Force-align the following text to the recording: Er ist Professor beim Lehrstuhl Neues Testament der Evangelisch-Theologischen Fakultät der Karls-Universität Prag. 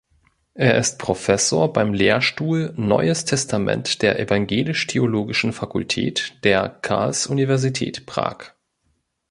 Er 0.55 0.79
ist 0.79 0.97
Professor 0.97 1.71
beim 1.71 1.93
Lehrstuhl 1.93 2.73
Neues 2.75 3.23
Testament 3.25 4.01
der 4.01 4.17
Evangelisch-Theologischen 4.19 5.53
Fakultät 5.53 6.43
der 6.43 6.69
Karls-Universität 6.69 8.07
Prag. 8.07 8.53